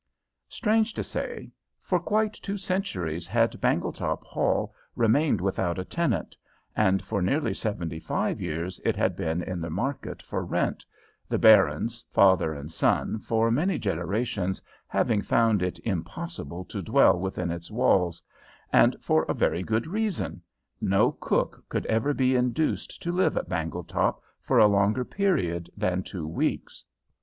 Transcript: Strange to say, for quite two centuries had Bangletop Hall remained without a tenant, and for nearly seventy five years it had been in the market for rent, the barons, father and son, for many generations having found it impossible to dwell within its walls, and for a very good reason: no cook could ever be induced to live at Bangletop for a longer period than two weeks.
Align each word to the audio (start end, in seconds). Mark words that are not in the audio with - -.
Strange 0.49 0.95
to 0.95 1.03
say, 1.03 1.51
for 1.79 1.99
quite 1.99 2.33
two 2.33 2.57
centuries 2.57 3.27
had 3.27 3.61
Bangletop 3.61 4.23
Hall 4.23 4.73
remained 4.95 5.39
without 5.39 5.77
a 5.77 5.85
tenant, 5.85 6.35
and 6.75 7.05
for 7.05 7.21
nearly 7.21 7.53
seventy 7.53 7.99
five 7.99 8.41
years 8.41 8.81
it 8.83 8.95
had 8.95 9.15
been 9.15 9.43
in 9.43 9.61
the 9.61 9.69
market 9.69 10.23
for 10.23 10.43
rent, 10.43 10.83
the 11.29 11.37
barons, 11.37 12.03
father 12.09 12.51
and 12.51 12.71
son, 12.71 13.19
for 13.19 13.51
many 13.51 13.77
generations 13.77 14.59
having 14.87 15.21
found 15.21 15.61
it 15.61 15.77
impossible 15.83 16.65
to 16.65 16.81
dwell 16.81 17.19
within 17.19 17.51
its 17.51 17.69
walls, 17.69 18.23
and 18.73 18.95
for 19.01 19.21
a 19.29 19.35
very 19.35 19.61
good 19.61 19.85
reason: 19.85 20.41
no 20.81 21.11
cook 21.11 21.63
could 21.69 21.85
ever 21.85 22.11
be 22.11 22.35
induced 22.35 23.03
to 23.03 23.11
live 23.11 23.37
at 23.37 23.47
Bangletop 23.47 24.19
for 24.41 24.57
a 24.57 24.65
longer 24.65 25.05
period 25.05 25.69
than 25.77 26.01
two 26.01 26.27
weeks. 26.27 26.83